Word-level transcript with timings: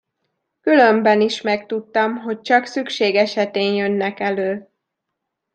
Különben 0.61 1.21
is 1.21 1.41
megtudtam, 1.41 2.15
hogy 2.15 2.41
csak 2.41 2.65
szükség 2.65 3.15
esetén 3.15 3.73
jönnek 3.73 4.19
elő. 4.19 4.69